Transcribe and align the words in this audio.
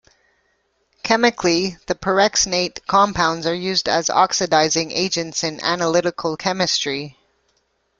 Chemically, 1.03 1.77
the 1.85 1.93
perxenate 1.93 2.83
compounds 2.87 3.45
are 3.45 3.53
used 3.53 3.87
as 3.87 4.09
oxidizing 4.09 4.91
agents 4.91 5.43
in 5.43 5.59
analytical 5.63 6.37
chemistry. 6.37 7.19